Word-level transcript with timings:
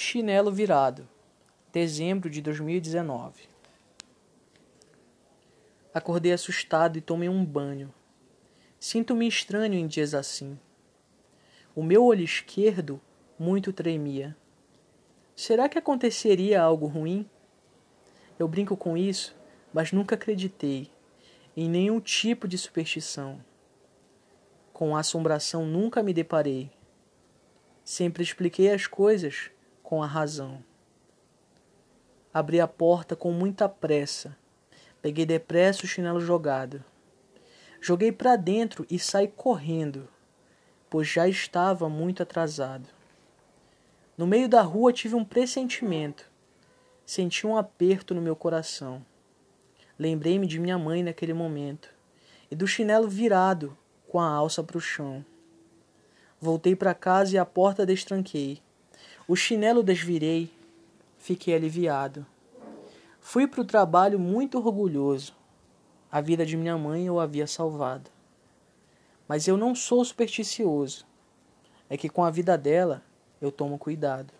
Chinelo 0.00 0.52
virado. 0.52 1.08
Dezembro 1.72 2.30
de 2.30 2.40
2019. 2.40 3.48
Acordei 5.92 6.32
assustado 6.32 6.96
e 6.96 7.00
tomei 7.00 7.28
um 7.28 7.44
banho. 7.44 7.92
Sinto-me 8.78 9.26
estranho 9.26 9.74
em 9.74 9.88
dias 9.88 10.14
assim. 10.14 10.56
O 11.74 11.82
meu 11.82 12.04
olho 12.04 12.22
esquerdo 12.22 13.00
muito 13.36 13.72
tremia. 13.72 14.36
Será 15.34 15.68
que 15.68 15.78
aconteceria 15.78 16.62
algo 16.62 16.86
ruim? 16.86 17.28
Eu 18.38 18.46
brinco 18.46 18.76
com 18.76 18.96
isso, 18.96 19.34
mas 19.74 19.90
nunca 19.90 20.14
acreditei 20.14 20.92
em 21.56 21.68
nenhum 21.68 21.98
tipo 21.98 22.46
de 22.46 22.56
superstição. 22.56 23.44
Com 24.72 24.96
assombração 24.96 25.66
nunca 25.66 26.04
me 26.04 26.14
deparei. 26.14 26.70
Sempre 27.84 28.22
expliquei 28.22 28.72
as 28.72 28.86
coisas 28.86 29.50
com 29.88 30.02
a 30.02 30.06
razão. 30.06 30.62
Abri 32.30 32.60
a 32.60 32.68
porta 32.68 33.16
com 33.16 33.32
muita 33.32 33.70
pressa. 33.70 34.36
Peguei 35.00 35.24
depressa 35.24 35.84
o 35.84 35.88
chinelo 35.88 36.20
jogado. 36.20 36.84
Joguei 37.80 38.12
para 38.12 38.36
dentro 38.36 38.84
e 38.90 38.98
saí 38.98 39.28
correndo, 39.28 40.06
pois 40.90 41.08
já 41.08 41.26
estava 41.26 41.88
muito 41.88 42.22
atrasado. 42.22 42.86
No 44.14 44.26
meio 44.26 44.46
da 44.46 44.60
rua 44.60 44.92
tive 44.92 45.14
um 45.14 45.24
pressentimento. 45.24 46.30
Senti 47.06 47.46
um 47.46 47.56
aperto 47.56 48.14
no 48.14 48.20
meu 48.20 48.36
coração. 48.36 49.02
Lembrei-me 49.98 50.46
de 50.46 50.58
minha 50.58 50.76
mãe 50.76 51.02
naquele 51.02 51.32
momento 51.32 51.88
e 52.50 52.54
do 52.54 52.66
chinelo 52.66 53.08
virado 53.08 53.74
com 54.06 54.20
a 54.20 54.28
alça 54.28 54.62
para 54.62 54.76
o 54.76 54.82
chão. 54.82 55.24
Voltei 56.38 56.76
para 56.76 56.92
casa 56.92 57.36
e 57.36 57.38
a 57.38 57.46
porta 57.46 57.86
destranquei. 57.86 58.60
O 59.30 59.36
chinelo 59.36 59.82
desvirei, 59.82 60.50
fiquei 61.18 61.54
aliviado. 61.54 62.24
Fui 63.20 63.46
para 63.46 63.60
o 63.60 63.64
trabalho 63.64 64.18
muito 64.18 64.56
orgulhoso. 64.56 65.34
A 66.10 66.18
vida 66.22 66.46
de 66.46 66.56
minha 66.56 66.78
mãe 66.78 67.06
eu 67.06 67.20
havia 67.20 67.46
salvado. 67.46 68.10
Mas 69.28 69.46
eu 69.46 69.58
não 69.58 69.74
sou 69.74 70.02
supersticioso. 70.02 71.04
É 71.90 71.96
que 71.98 72.08
com 72.08 72.24
a 72.24 72.30
vida 72.30 72.56
dela 72.56 73.02
eu 73.38 73.52
tomo 73.52 73.76
cuidado. 73.76 74.32